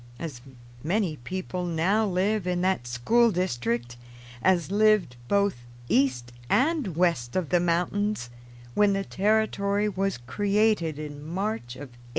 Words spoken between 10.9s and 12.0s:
in March of 1853.